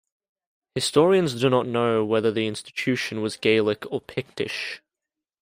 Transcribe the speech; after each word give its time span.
Historians 0.73 1.39
do 1.39 1.47
not 1.47 1.67
know 1.67 2.03
whether 2.03 2.31
the 2.31 2.47
institution 2.47 3.21
was 3.21 3.37
Gaelic 3.37 3.85
or 3.91 4.01
Pictish. 4.01 4.81